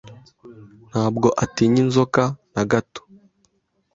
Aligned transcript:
Ntabwo 0.89 1.27
atinya 1.43 1.79
inzoka 1.85 2.21
na 2.53 2.63
gato. 2.71 3.01